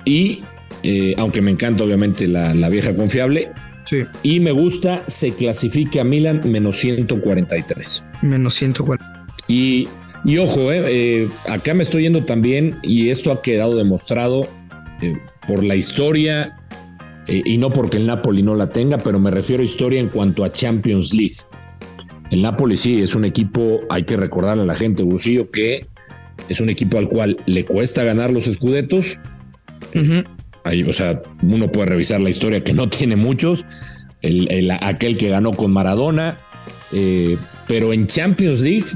Y 0.05 0.41
eh, 0.84 1.13
aunque 1.17 1.41
me 1.41 1.51
encanta 1.51 1.84
obviamente 1.84 2.27
la, 2.27 2.53
la 2.53 2.70
vieja 2.70 2.96
confiable, 2.96 3.51
Sí. 3.84 4.03
Y 4.24 4.39
me 4.39 4.51
gusta, 4.51 5.03
se 5.08 5.34
clasifica 5.34 6.01
a 6.01 6.03
Milan 6.03 6.41
menos 6.46 6.77
143. 6.77 8.03
Menos 8.22 8.53
140. 8.53 9.25
Y 9.48 9.88
y 10.24 10.38
ojo, 10.38 10.72
eh, 10.72 10.84
eh, 10.88 11.30
acá 11.50 11.74
me 11.74 11.84
estoy 11.84 12.04
yendo 12.04 12.24
también, 12.24 12.80
y 12.84 13.10
esto 13.10 13.32
ha 13.32 13.42
quedado 13.42 13.75
demostrado 13.75 14.48
eh, 15.01 15.18
por 15.48 15.63
la 15.63 15.75
historia, 15.75 16.58
y 17.28 17.58
no 17.58 17.72
porque 17.72 17.98
el 17.98 18.08
Napoli 18.08 18.44
no 18.44 18.56
la 18.56 18.70
tenga, 18.70 18.98
pero 18.98 19.18
me 19.18 19.32
refiero 19.32 19.62
a 19.62 19.66
historia 19.66 20.01
en 20.01 20.10
cuanto 20.10 20.44
a 20.44 20.51
Champions 20.51 21.13
League. 21.13 21.36
El 22.30 22.42
Napoli 22.42 22.75
sí, 22.75 23.01
es 23.01 23.16
un 23.16 23.24
equipo, 23.24 23.80
hay 23.90 24.04
que 24.04 24.18
recordarle 24.18 24.63
a 24.63 24.66
la 24.66 24.75
gente, 24.75 25.04
Bucillo, 25.04 25.50
que 25.50 25.86
es 26.50 26.60
un 26.60 26.70
equipo 26.70 26.98
al 26.98 27.08
cual 27.08 27.38
le 27.46 27.63
cuesta 27.63 28.04
ganar 28.04 28.32
los 28.32 28.48
escudetos. 28.48 29.18
Ahí, 30.66 30.84
o 30.84 30.92
sea, 30.92 31.22
uno 31.42 31.72
puede 31.72 31.90
revisar 31.90 32.20
la 32.20 32.30
historia 32.30 32.66
que 32.66 32.74
no 32.74 32.90
tiene 32.90 33.16
muchos. 33.16 33.66
El, 34.22 34.70
aquel 34.82 35.16
que 35.18 35.30
ganó 35.30 35.54
con 35.54 35.72
Maradona. 35.72 36.38
pero 37.68 37.94
en 37.94 38.08
Champions 38.08 38.62
League 38.62 38.88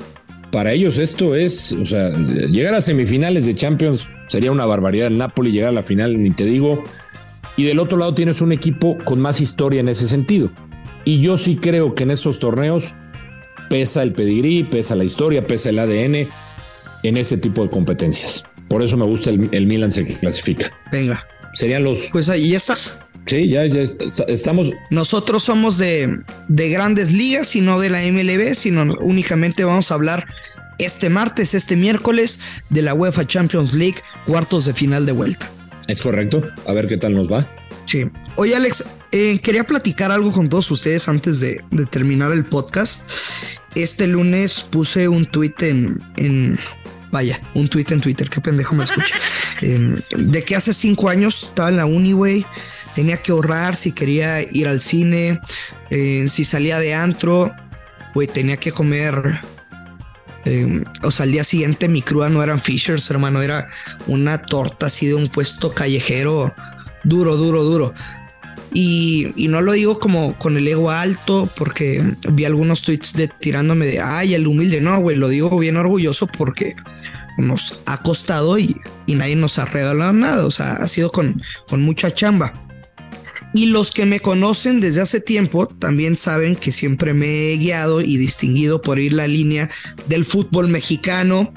para 0.56 0.72
ellos 0.72 1.00
esto 1.00 1.36
es, 1.36 1.74
o 1.74 1.84
sea, 1.84 2.12
llegar 2.12 2.76
a 2.76 2.80
semifinales 2.80 3.46
de 3.46 3.56
Champions 3.56 4.10
sería 4.28 4.54
una 4.54 4.66
barbaridad. 4.66 5.08
El 5.08 5.18
Napoli 5.18 5.52
llegar 5.52 5.72
a 5.72 5.74
la 5.74 5.84
final, 5.84 6.24
ni 6.24 6.30
te 6.30 6.46
digo. 6.46 6.82
Y 7.58 7.66
del 7.66 7.78
otro 7.78 7.98
lado 7.98 8.14
tienes 8.14 8.40
un 8.40 8.54
equipo 8.54 8.98
con 9.04 9.20
más 9.20 9.42
historia 9.42 9.82
en 9.82 9.90
ese 9.90 10.08
sentido. 10.08 10.50
Y 11.04 11.20
yo 11.20 11.38
sí 11.38 11.58
creo 11.58 11.94
que 11.94 12.04
en 12.04 12.12
estos 12.12 12.40
torneos 12.40 12.96
pesa 13.70 14.02
el 14.02 14.14
pedigrí, 14.14 14.64
pesa 14.64 14.96
la 14.96 15.04
historia, 15.04 15.42
pesa 15.42 15.72
el 15.72 15.78
ADN 15.78 16.30
en 17.04 17.18
este 17.18 17.36
tipo 17.36 17.62
de 17.64 17.70
competencias. 17.70 18.46
Por 18.70 18.82
eso 18.82 18.96
me 18.96 19.04
gusta 19.04 19.32
el, 19.32 19.68
Milan 19.68 19.92
se 19.92 20.06
clasifica. 20.06 20.72
Venga. 20.90 21.28
Serían 21.52 21.84
los. 21.84 22.12
Pues 22.14 22.30
ahí 22.30 22.56
estás. 22.56 23.04
Sí, 23.26 23.50
ya, 23.50 23.66
ya 23.66 23.84
estamos. 24.28 24.72
Nosotros 24.92 25.44
somos 25.44 25.78
de, 25.78 26.20
de 26.48 26.70
grandes 26.70 27.12
ligas 27.12 27.56
y 27.56 27.62
no 27.62 27.80
de 27.80 27.90
la 27.90 28.02
MLB, 28.02 28.54
sino 28.54 28.84
únicamente 29.02 29.64
vamos 29.64 29.90
a 29.90 29.96
hablar 29.96 30.28
este 30.78 31.10
martes, 31.10 31.54
este 31.54 31.76
miércoles, 31.76 32.40
de 32.70 32.84
la 32.84 32.94
UEFA 32.94 33.26
Champions 33.26 33.74
League, 33.74 33.98
cuartos 34.28 34.66
de 34.66 34.74
final 34.74 35.06
de 35.06 35.12
vuelta. 35.12 35.50
Es 35.88 36.02
correcto. 36.02 36.48
A 36.68 36.74
ver 36.74 36.88
qué 36.88 36.98
tal 36.98 37.14
nos 37.14 37.32
va. 37.32 37.50
Sí. 37.86 38.06
Oye, 38.36 38.56
Alex, 38.56 38.86
eh, 39.12 39.40
quería 39.40 39.66
platicar 39.66 40.12
algo 40.12 40.32
con 40.32 40.50
todos 40.50 40.70
ustedes 40.70 41.08
antes 41.08 41.40
de, 41.40 41.64
terminar 41.90 42.32
el 42.32 42.46
podcast. 42.46 43.10
Este 43.74 44.08
lunes 44.08 44.62
puse 44.62 45.08
un 45.08 45.26
tweet 45.26 45.56
en, 45.62 45.98
en 46.18 46.60
vaya, 47.12 47.40
un 47.56 47.68
tweet 47.68 47.86
en 47.90 48.02
Twitter, 48.02 48.30
qué 48.30 48.40
pendejo 48.40 48.76
me 48.76 48.84
escucha. 48.84 49.16
Em, 49.62 50.02
de 50.18 50.44
que 50.44 50.54
hace 50.54 50.74
cinco 50.74 51.08
años 51.08 51.44
estaba 51.44 51.70
en 51.70 51.78
la 51.78 51.86
uni, 51.86 52.12
güey 52.12 52.46
tenía 52.96 53.18
que 53.18 53.32
ahorrar 53.32 53.76
si 53.76 53.92
quería 53.92 54.42
ir 54.42 54.68
al 54.68 54.82
cine, 54.82 55.40
eh, 55.90 56.26
si 56.28 56.44
salía 56.44 56.80
de 56.80 56.96
antro, 56.96 57.52
güey, 58.16 58.28
tenía 58.28 58.58
que 58.58 58.72
comer. 58.72 59.42
Eh, 60.46 60.84
o 61.04 61.12
sea, 61.12 61.26
al 61.26 61.32
día 61.32 61.44
siguiente 61.44 61.90
mi 61.90 62.02
cruda 62.02 62.30
no 62.30 62.42
eran 62.42 62.60
Fishers, 62.60 63.10
hermano, 63.12 63.42
era 63.42 63.68
una 64.08 64.42
torta 64.42 64.88
así 64.88 65.08
de 65.08 65.16
un 65.16 65.30
puesto 65.30 65.74
callejero 65.74 66.54
duro, 67.04 67.36
duro, 67.36 67.64
duro. 67.64 67.94
Y, 68.74 69.34
no 69.38 69.62
lo 69.62 69.72
digo 69.72 70.00
como 70.00 70.38
con 70.38 70.58
el 70.58 70.68
ego 70.68 70.92
alto, 70.92 71.50
porque 71.56 72.04
vi 72.34 72.44
algunos 72.44 72.82
tweets 72.82 73.14
tirándome 73.40 73.86
de 73.86 74.02
ay, 74.02 74.34
el 74.34 74.48
humilde. 74.48 74.82
No, 74.82 75.00
güey, 75.00 75.16
lo 75.16 75.30
digo 75.30 75.58
bien 75.58 75.78
orgulloso 75.78 76.28
porque 76.28 76.76
nos 77.38 77.82
ha 77.86 78.02
costado 78.02 78.58
y, 78.58 78.76
y 79.06 79.16
nadie 79.16 79.38
nos 79.38 79.60
ha 79.60 79.66
regalado 79.66 80.12
nada. 80.12 80.46
O 80.46 80.52
sea, 80.52 80.74
ha 80.74 80.88
sido 80.90 81.10
con, 81.10 81.42
con 81.70 81.82
mucha 81.84 82.14
chamba. 82.14 82.52
Y 83.56 83.68
los 83.68 83.94
que 83.94 84.06
me 84.06 84.20
conocen 84.20 84.82
desde 84.82 85.00
hace 85.00 85.22
tiempo 85.22 85.66
también 85.66 86.18
saben 86.18 86.58
que 86.58 86.74
siempre 86.74 87.14
me 87.14 87.54
he 87.54 87.58
guiado 87.58 88.02
y 88.02 88.18
distinguido 88.18 88.82
por 88.82 89.00
ir 89.00 89.14
la 89.14 89.28
línea 89.28 89.70
del 90.10 90.26
fútbol 90.26 90.68
mexicano, 90.68 91.54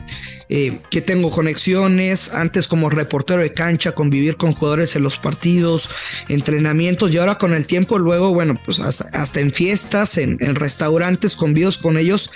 eh, 0.48 0.78
que 0.92 1.00
tengo 1.00 1.32
conexiones, 1.32 2.32
antes 2.34 2.68
como 2.68 2.88
reportero 2.88 3.42
de 3.42 3.52
cancha, 3.52 3.96
convivir 3.96 4.36
con 4.36 4.52
jugadores 4.52 4.94
en 4.94 5.02
los 5.02 5.18
partidos, 5.18 5.90
entrenamientos 6.28 7.12
y 7.12 7.18
ahora 7.18 7.34
con 7.34 7.52
el 7.52 7.66
tiempo, 7.66 7.98
luego, 7.98 8.32
bueno, 8.32 8.56
pues 8.64 8.78
hasta, 8.78 9.40
en 9.40 9.52
fiestas, 9.52 10.18
en, 10.18 10.36
en 10.38 10.54
restaurantes, 10.54 11.34
convidos 11.34 11.78
con 11.78 11.98
ellos 11.98 12.30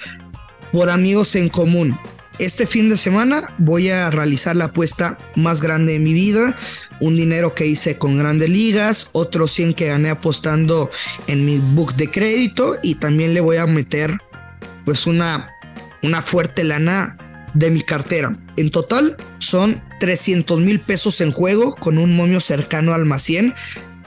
por 0.73 0.91
amigos 0.91 1.37
en 1.37 1.49
común. 1.49 1.97
Este 2.41 2.67
fin 2.67 2.91
de 2.91 2.97
semana 2.97 3.55
voy 3.59 3.91
a 3.91 4.11
realizar 4.11 4.57
la 4.57 4.65
apuesta 4.65 5.19
más 5.37 5.61
grande 5.61 5.93
de 5.93 6.01
mi 6.01 6.15
vida 6.15 6.57
un 7.03 7.17
dinero 7.17 7.53
que 7.53 7.67
hice 7.67 7.99
con 7.99 8.17
grandes 8.17 8.49
ligas, 8.49 9.11
otros 9.13 9.51
100 9.51 9.75
que 9.75 9.89
gané 9.89 10.09
apostando 10.09 10.89
en 11.27 11.45
mi 11.45 11.59
book 11.59 11.97
de 11.97 12.09
crédito 12.09 12.77
y 12.81 12.95
también 12.95 13.35
le 13.35 13.41
voy 13.41 13.57
a 13.57 13.67
meter 13.67 14.19
pues 14.85 15.09
una, 15.09 15.53
una 16.03 16.23
fuerte 16.23 16.63
lana 16.63 17.17
de 17.55 17.71
mi 17.71 17.83
cartera. 17.83 18.37
En 18.57 18.71
total 18.71 19.17
son 19.39 19.83
300 19.99 20.61
mil 20.61 20.79
pesos 20.79 21.21
en 21.21 21.33
juego 21.33 21.75
con 21.75 21.99
un 21.99 22.15
momio 22.15 22.41
cercano 22.41 22.95
al 22.95 23.05
más 23.05 23.23
100. 23.23 23.53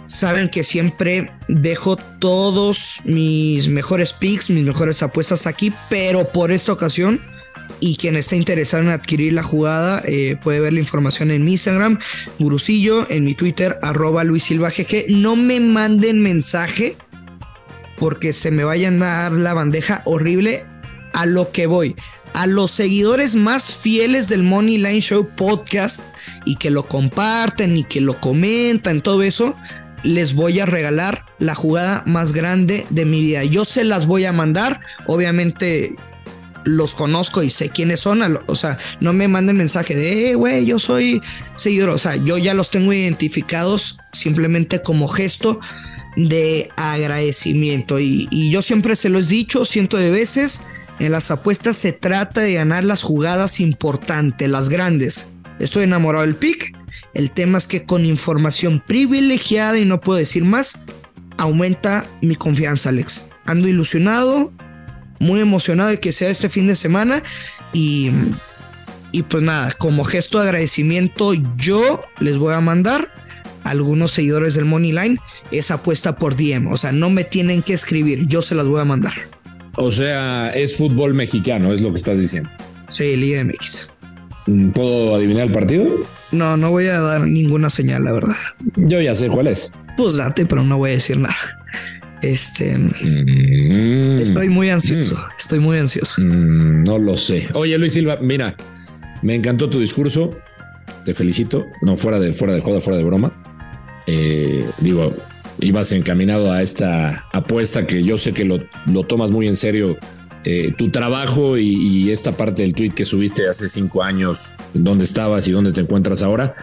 Saben 0.06 0.50
que 0.50 0.64
siempre 0.64 1.34
dejo 1.50 1.98
todos 1.98 3.02
mis 3.04 3.68
mejores 3.68 4.14
picks, 4.14 4.50
mis 4.50 4.64
mejores 4.64 5.04
apuestas 5.04 5.48
aquí, 5.48 5.74
pero 5.90 6.32
por 6.32 6.54
esta 6.54 6.72
ocasión 6.72 7.20
y 7.86 7.98
quien 7.98 8.15
esté 8.15 8.36
interesado 8.36 8.82
en 8.82 8.89
adquirir 8.89 9.34
la 9.34 9.44
jugada 9.44 10.01
eh, 10.08 10.38
puede 10.42 10.60
ver 10.60 10.74
la 10.74 10.80
información 10.80 11.30
en 11.30 11.44
mi 11.44 11.51
Instagram, 11.51 12.00
Gurusillo, 12.39 13.08
en 13.12 13.24
mi 13.24 13.36
Twitter, 13.36 13.77
arroba 13.84 14.24
Luis 14.24 14.46
Silva 14.46 14.72
No 15.08 15.36
me 15.36 15.60
manden 15.60 16.20
mensaje 16.20 16.96
porque 17.98 18.34
se 18.34 18.50
me 18.50 18.63
vayan 18.63 19.04
a 19.04 19.06
dar 19.06 19.34
la 19.34 19.54
bandeja 19.54 20.01
horrible 20.06 20.65
a 21.13 21.27
lo 21.27 21.51
que 21.51 21.68
voy. 21.68 21.96
a 22.34 22.48
los 22.48 22.72
seguidores 22.72 23.36
más 23.36 23.75
fieles 23.75 24.30
del 24.30 24.42
Money 24.42 24.80
Line 24.80 25.00
Show 25.00 25.30
podcast 25.38 26.01
y 26.44 26.56
que 26.56 26.72
lo 26.72 26.88
comparten 26.88 27.77
y 27.77 27.84
que 27.84 28.01
lo 28.01 28.20
comentan, 28.20 29.01
todo 29.01 29.22
eso, 29.22 29.56
les 30.04 30.34
voy 30.34 30.60
a 30.60 30.65
regalar 30.65 31.24
la 31.38 31.54
jugada 31.54 32.04
más 32.08 32.34
grande 32.34 32.86
de 32.89 33.06
mi 33.06 33.22
vida. 33.22 33.44
Yo 33.44 33.63
se 33.63 33.84
las 33.86 34.08
voy 34.08 34.25
a 34.25 34.34
mandar, 34.34 34.82
obviamente 35.08 35.96
los 36.65 36.95
conozco 36.95 37.43
y 37.43 37.50
sé 37.50 37.69
quiénes 37.69 38.01
son, 38.01 38.22
o 38.48 38.55
sea, 38.55 38.77
no 39.00 39.13
me 39.13 39.27
manden 39.27 39.57
mensaje 39.57 39.95
de, 39.95 40.31
eh, 40.31 40.36
güey, 40.36 40.65
yo 40.65 40.79
soy 40.79 41.22
seguidor, 41.55 41.89
o 41.89 41.98
sea, 41.98 42.15
yo 42.17 42.38
ya 42.38 42.53
los 42.53 42.72
tengo 42.72 42.91
identificados 42.91 43.98
simplemente 44.12 44.81
como 44.81 45.07
gesto 45.07 45.60
de 46.17 46.69
agradecimiento 46.75 48.00
y, 48.00 48.27
y 48.31 48.50
yo 48.50 48.62
siempre 48.62 48.95
se 48.95 49.10
lo 49.10 49.19
he 49.19 49.24
dicho 49.24 49.63
cientos 49.63 50.00
de 50.00 50.12
veces, 50.12 50.63
en 51.00 51.12
las 51.12 51.29
apuestas 51.29 51.75
se 51.75 51.91
trata 51.91 52.41
de 52.41 52.53
ganar 52.53 52.84
las 52.84 53.03
jugadas 53.03 53.60
importantes, 53.60 54.50
las 54.50 54.69
grandes. 54.69 55.34
Estoy 55.60 55.84
enamorado 55.84 56.25
del 56.25 56.36
pick. 56.36 56.75
El 57.13 57.31
tema 57.31 57.57
es 57.57 57.67
que 57.67 57.86
con 57.86 58.05
información 58.05 58.81
privilegiada 58.86 59.77
y 59.77 59.86
no 59.86 60.00
puedo 60.00 60.19
decir 60.19 60.45
más, 60.45 60.86
aumenta 61.38 62.05
mi 62.22 62.36
confianza, 62.36 62.89
Alex. 62.89 63.29
Ando 63.45 63.67
ilusionado, 63.67 64.53
muy 65.19 65.39
emocionado 65.39 65.89
de 65.89 66.00
que 66.00 66.12
sea 66.12 66.29
este 66.29 66.50
fin 66.50 66.67
de 66.67 66.75
semana 66.75 67.22
y, 67.74 68.12
y 69.12 69.24
pues 69.24 69.43
nada, 69.43 69.72
como 69.74 70.03
gesto 70.03 70.39
de 70.39 70.45
agradecimiento 70.45 71.34
yo 71.57 72.03
les 72.19 72.38
voy 72.38 72.53
a 72.53 72.62
mandar 72.62 73.13
a 73.63 73.69
algunos 73.72 74.12
seguidores 74.12 74.55
del 74.55 74.65
Money 74.65 74.91
Line 74.91 75.17
esa 75.51 75.75
apuesta 75.75 76.17
por 76.17 76.36
DM, 76.36 76.67
o 76.72 76.77
sea, 76.77 76.91
no 76.91 77.10
me 77.10 77.24
tienen 77.24 77.62
que 77.63 77.74
escribir, 77.74 78.27
yo 78.27 78.41
se 78.41 78.55
las 78.55 78.65
voy 78.65 78.81
a 78.81 78.86
mandar. 78.86 79.13
O 79.77 79.91
sea, 79.91 80.51
es 80.51 80.77
fútbol 80.77 81.13
mexicano, 81.13 81.74
es 81.74 81.81
lo 81.81 81.91
que 81.91 81.98
estás 81.98 82.19
diciendo. 82.19 82.50
Sí, 82.88 83.15
Liga 83.15 83.43
MX. 83.43 83.91
¿Puedo 84.74 85.15
adivinar 85.15 85.48
el 85.48 85.51
partido? 85.51 86.00
No, 86.31 86.55
no 86.55 86.69
voy 86.69 86.86
a 86.88 87.00
dar 87.00 87.22
ninguna 87.22 87.69
señal, 87.69 88.03
la 88.03 88.12
verdad. 88.12 88.36
Yo 88.75 89.01
ya 89.01 89.13
sé 89.13 89.27
cuál 89.27 89.48
es. 89.48 89.72
Pues 89.98 90.15
date, 90.15 90.45
pero 90.45 90.63
no 90.63 90.77
voy 90.77 90.91
a 90.91 90.93
decir 90.93 91.17
nada. 91.17 91.36
Este. 92.22 92.77
Mm. 92.77 94.19
estoy 94.22 94.50
muy 94.50 94.69
ansioso. 94.69 95.15
Mm. 95.15 95.38
Estoy 95.38 95.60
muy 95.60 95.77
ansioso. 95.77 96.22
Mm, 96.22 96.84
no 96.84 96.98
lo 96.98 97.17
sé. 97.17 97.48
Oye, 97.53 97.77
Luis 97.77 97.93
Silva, 97.93 98.17
mira, 98.22 98.55
me 99.22 99.36
encantó 99.36 99.69
tu 99.69 99.79
discurso. 99.79 100.29
Te 101.03 101.13
felicito. 101.13 101.65
No, 101.81 101.98
fuera 101.98 102.19
de, 102.19 102.31
fuera 102.31 102.53
de 102.53 102.62
joda, 102.62 102.81
fuera 102.81 102.98
de 102.98 103.03
broma. 103.03 103.31
Eh, 104.07 104.65
digo, 104.79 105.13
ibas 105.60 105.91
encaminado 105.91 106.51
a 106.51 106.62
esta 106.62 107.25
apuesta 107.31 107.86
que 107.86 108.03
yo 108.03 108.17
sé 108.17 108.34
que 108.34 108.45
lo, 108.45 108.57
lo 108.91 109.03
tomas 109.03 109.31
muy 109.31 109.48
en 109.48 109.55
serio. 109.55 109.98
Eh, 110.43 110.74
tu 110.77 110.89
trabajo 110.89 111.57
y, 111.57 111.69
y, 111.69 112.12
esta 112.12 112.34
parte 112.34 112.62
del 112.62 112.75
tweet 112.75 112.91
que 112.91 113.03
subiste 113.03 113.48
hace 113.48 113.67
cinco 113.67 114.03
años, 114.03 114.53
dónde 114.75 115.03
estabas 115.03 115.48
y 115.48 115.51
dónde 115.51 115.72
te 115.72 115.81
encuentras 115.81 116.22
ahora 116.22 116.53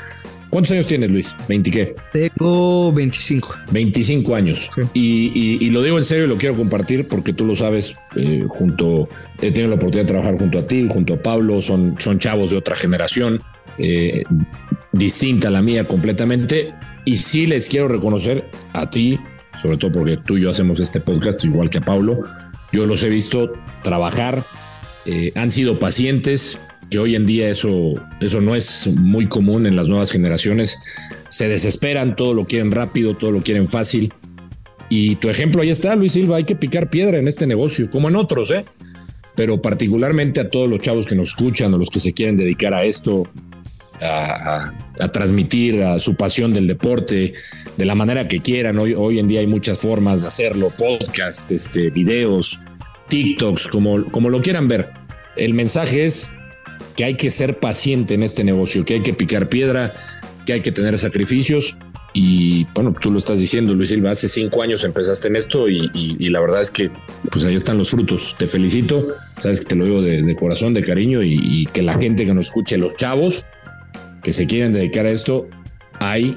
¿Cuántos 0.52 0.72
años 0.72 0.86
tienes, 0.86 1.10
Luis? 1.10 1.34
¿20 1.48 1.72
qué? 1.72 1.94
Tengo 2.12 2.92
25. 2.92 3.54
25 3.70 4.34
años. 4.34 4.70
Y, 4.92 5.70
lo 5.70 5.82
digo 5.82 5.96
en 5.96 6.04
serio 6.04 6.26
y 6.26 6.28
lo 6.28 6.36
quiero 6.36 6.54
compartir 6.54 7.08
porque 7.08 7.32
tú 7.32 7.46
lo 7.46 7.54
sabes, 7.54 7.96
eh, 8.16 8.44
junto, 8.46 9.08
he 9.40 9.50
tenido 9.50 9.68
la 9.68 9.76
oportunidad 9.76 10.02
de 10.02 10.08
trabajar 10.08 10.38
junto 10.38 10.58
a 10.58 10.66
ti, 10.66 10.86
junto 10.90 11.14
a 11.14 11.22
Pablo, 11.22 11.62
son, 11.62 11.94
son 11.98 12.18
chavos 12.18 12.50
de 12.50 12.58
otra 12.58 12.76
generación, 12.76 13.40
eh, 13.78 14.24
distinta 14.92 15.48
a 15.48 15.52
la 15.52 15.62
mía 15.62 15.84
completamente. 15.84 16.74
Y 17.06 17.16
sí 17.16 17.46
les 17.46 17.66
quiero 17.66 17.88
reconocer 17.88 18.44
a 18.74 18.90
ti, 18.90 19.18
sobre 19.58 19.78
todo 19.78 19.90
porque 19.90 20.18
tú 20.18 20.36
y 20.36 20.42
yo 20.42 20.50
hacemos 20.50 20.80
este 20.80 21.00
podcast 21.00 21.42
igual 21.46 21.70
que 21.70 21.78
a 21.78 21.82
Pablo. 21.82 22.20
Yo 22.72 22.84
los 22.84 23.02
he 23.04 23.08
visto 23.08 23.54
trabajar, 23.82 24.44
eh, 25.06 25.32
han 25.34 25.50
sido 25.50 25.78
pacientes, 25.78 26.60
que 26.92 26.98
hoy 26.98 27.14
en 27.14 27.24
día 27.24 27.48
eso, 27.48 27.94
eso 28.20 28.42
no 28.42 28.54
es 28.54 28.86
muy 28.86 29.26
común 29.26 29.66
en 29.66 29.76
las 29.76 29.88
nuevas 29.88 30.12
generaciones. 30.12 30.78
Se 31.30 31.48
desesperan, 31.48 32.16
todo 32.16 32.34
lo 32.34 32.44
quieren 32.44 32.70
rápido, 32.70 33.16
todo 33.16 33.32
lo 33.32 33.40
quieren 33.40 33.66
fácil. 33.66 34.12
Y 34.90 35.16
tu 35.16 35.30
ejemplo 35.30 35.62
ahí 35.62 35.70
está, 35.70 35.96
Luis 35.96 36.12
Silva, 36.12 36.36
hay 36.36 36.44
que 36.44 36.54
picar 36.54 36.90
piedra 36.90 37.16
en 37.16 37.28
este 37.28 37.46
negocio, 37.46 37.88
como 37.88 38.10
en 38.10 38.16
otros, 38.16 38.50
¿eh? 38.50 38.66
Pero 39.34 39.62
particularmente 39.62 40.38
a 40.40 40.50
todos 40.50 40.68
los 40.68 40.80
chavos 40.80 41.06
que 41.06 41.14
nos 41.14 41.28
escuchan 41.28 41.72
o 41.72 41.78
los 41.78 41.88
que 41.88 41.98
se 41.98 42.12
quieren 42.12 42.36
dedicar 42.36 42.74
a 42.74 42.84
esto, 42.84 43.26
a, 44.02 44.70
transmitir 45.14 45.82
a 45.82 45.98
su 45.98 46.14
pasión 46.14 46.52
del 46.52 46.66
deporte 46.66 47.32
de 47.78 47.84
la 47.86 47.94
manera 47.94 48.28
que 48.28 48.40
quieran. 48.40 48.78
Hoy, 48.78 48.92
hoy 48.92 49.18
en 49.18 49.28
día 49.28 49.40
hay 49.40 49.46
muchas 49.46 49.78
formas 49.78 50.20
de 50.20 50.28
hacerlo, 50.28 50.70
podcast, 50.76 51.52
este, 51.52 51.88
videos, 51.88 52.60
TikToks, 53.08 53.66
como, 53.68 54.04
como 54.10 54.28
lo 54.28 54.42
quieran 54.42 54.68
ver. 54.68 54.90
El 55.36 55.54
mensaje 55.54 56.04
es 56.04 56.30
que 56.96 57.04
hay 57.04 57.16
que 57.16 57.30
ser 57.30 57.58
paciente 57.58 58.14
en 58.14 58.22
este 58.22 58.44
negocio, 58.44 58.84
que 58.84 58.94
hay 58.94 59.02
que 59.02 59.14
picar 59.14 59.48
piedra, 59.48 59.92
que 60.46 60.54
hay 60.54 60.62
que 60.62 60.72
tener 60.72 60.98
sacrificios. 60.98 61.76
Y 62.14 62.64
bueno, 62.74 62.94
tú 63.00 63.10
lo 63.10 63.16
estás 63.16 63.38
diciendo, 63.38 63.72
Luis 63.72 63.88
Silva, 63.88 64.10
hace 64.10 64.28
cinco 64.28 64.62
años 64.62 64.84
empezaste 64.84 65.28
en 65.28 65.36
esto 65.36 65.68
y, 65.68 65.88
la 66.28 66.40
verdad 66.40 66.60
es 66.60 66.70
que 66.70 66.90
pues 67.30 67.44
ahí 67.44 67.54
están 67.54 67.78
los 67.78 67.90
frutos. 67.90 68.36
Te 68.38 68.46
felicito, 68.46 69.14
sabes 69.38 69.60
que 69.60 69.66
te 69.66 69.76
lo 69.76 69.86
digo 69.86 70.02
de, 70.02 70.36
corazón, 70.36 70.74
de 70.74 70.82
cariño 70.82 71.22
y, 71.22 71.38
y, 71.40 71.66
que 71.66 71.80
la 71.80 71.94
gente 71.94 72.26
que 72.26 72.34
nos 72.34 72.46
escuche, 72.46 72.76
los 72.76 72.96
chavos 72.96 73.46
que 74.22 74.32
se 74.32 74.46
quieren 74.46 74.72
dedicar 74.72 75.06
a 75.06 75.10
esto, 75.10 75.48
hay 76.00 76.36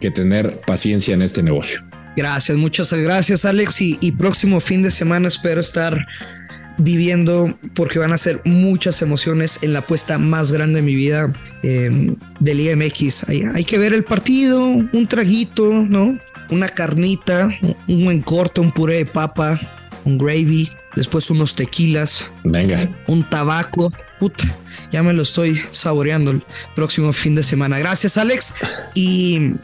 que 0.00 0.10
tener 0.10 0.54
paciencia 0.66 1.14
en 1.14 1.22
este 1.22 1.42
negocio. 1.42 1.80
Gracias, 2.16 2.56
muchas 2.56 2.92
gracias 2.92 3.44
Alex 3.44 3.80
y 3.80 4.12
próximo 4.12 4.60
fin 4.60 4.82
de 4.82 4.92
semana 4.92 5.26
espero 5.26 5.60
estar 5.60 6.06
viviendo 6.78 7.56
porque 7.74 7.98
van 7.98 8.12
a 8.12 8.18
ser 8.18 8.40
muchas 8.44 9.00
emociones 9.02 9.62
en 9.62 9.72
la 9.72 9.80
apuesta 9.80 10.18
más 10.18 10.52
grande 10.52 10.80
de 10.80 10.86
mi 10.86 10.94
vida 10.94 11.32
eh, 11.62 12.14
del 12.40 12.60
IMX. 12.60 13.28
Hay, 13.28 13.42
hay, 13.54 13.64
que 13.64 13.78
ver 13.78 13.92
el 13.92 14.04
partido, 14.04 14.64
un 14.64 15.06
traguito, 15.08 15.70
¿no? 15.72 16.18
Una 16.50 16.68
carnita, 16.68 17.48
un 17.88 18.04
buen 18.04 18.20
corte, 18.20 18.60
un 18.60 18.72
puré 18.72 18.98
de 18.98 19.06
papa, 19.06 19.60
un 20.04 20.18
gravy, 20.18 20.70
después 20.94 21.30
unos 21.30 21.54
tequilas. 21.54 22.30
Venga. 22.44 22.88
Un 23.06 23.28
tabaco. 23.28 23.92
Puta, 24.20 24.44
ya 24.92 25.02
me 25.02 25.12
lo 25.12 25.22
estoy 25.22 25.60
saboreando 25.70 26.30
el 26.30 26.44
próximo 26.74 27.12
fin 27.12 27.34
de 27.34 27.42
semana. 27.42 27.78
Gracias, 27.78 28.16
Alex. 28.16 28.54
Y 28.94 29.54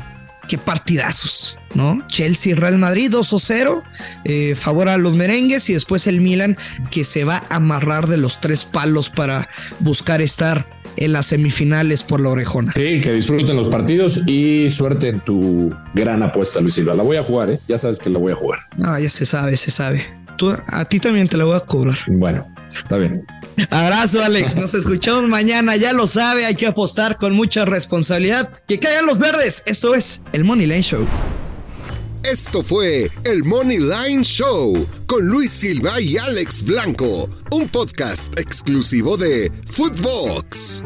qué 0.50 0.58
partidazos, 0.58 1.60
¿no? 1.76 2.04
Chelsea, 2.08 2.56
Real 2.56 2.76
Madrid 2.76 3.08
2 3.08 3.36
0, 3.38 3.84
eh, 4.24 4.56
favor 4.56 4.88
a 4.88 4.98
los 4.98 5.14
merengues 5.14 5.70
y 5.70 5.74
después 5.74 6.08
el 6.08 6.20
Milan 6.20 6.56
que 6.90 7.04
se 7.04 7.22
va 7.22 7.44
a 7.48 7.56
amarrar 7.56 8.08
de 8.08 8.16
los 8.16 8.40
tres 8.40 8.64
palos 8.64 9.10
para 9.10 9.48
buscar 9.78 10.20
estar 10.20 10.66
en 10.96 11.12
las 11.12 11.26
semifinales 11.26 12.02
por 12.02 12.20
la 12.20 12.30
orejona. 12.30 12.72
Sí, 12.72 13.00
que 13.00 13.12
disfruten 13.12 13.54
los 13.54 13.68
partidos 13.68 14.26
y 14.26 14.68
suerte 14.70 15.10
en 15.10 15.20
tu 15.20 15.72
gran 15.94 16.20
apuesta, 16.24 16.60
Luis 16.60 16.74
Silva. 16.74 16.96
La 16.96 17.04
voy 17.04 17.18
a 17.18 17.22
jugar, 17.22 17.50
¿eh? 17.50 17.60
Ya 17.68 17.78
sabes 17.78 18.00
que 18.00 18.10
la 18.10 18.18
voy 18.18 18.32
a 18.32 18.34
jugar. 18.34 18.58
Ah, 18.82 18.98
ya 18.98 19.08
se 19.08 19.26
sabe, 19.26 19.56
se 19.56 19.70
sabe. 19.70 20.04
Tú, 20.36 20.52
a 20.66 20.84
ti 20.84 20.98
también 20.98 21.28
te 21.28 21.36
la 21.36 21.44
voy 21.44 21.56
a 21.56 21.60
cobrar. 21.60 21.96
Bueno, 22.08 22.44
está 22.68 22.96
bien. 22.96 23.24
Abrazo, 23.70 24.22
Alex. 24.22 24.56
Nos 24.56 24.74
escuchamos 24.74 25.28
mañana. 25.28 25.76
Ya 25.76 25.92
lo 25.92 26.06
sabe, 26.06 26.46
hay 26.46 26.54
que 26.54 26.66
apostar 26.66 27.16
con 27.16 27.34
mucha 27.34 27.64
responsabilidad. 27.64 28.50
Que 28.66 28.78
caigan 28.78 29.06
los 29.06 29.18
verdes. 29.18 29.62
Esto 29.66 29.94
es 29.94 30.22
el 30.32 30.44
Money 30.44 30.66
Line 30.66 30.82
Show. 30.82 31.06
Esto 32.24 32.62
fue 32.62 33.10
el 33.24 33.44
Money 33.44 33.78
Line 33.78 34.22
Show 34.22 34.86
con 35.06 35.26
Luis 35.26 35.50
Silva 35.50 36.00
y 36.00 36.18
Alex 36.18 36.62
Blanco, 36.62 37.30
un 37.50 37.66
podcast 37.68 38.38
exclusivo 38.38 39.16
de 39.16 39.50
Footbox. 39.64 40.82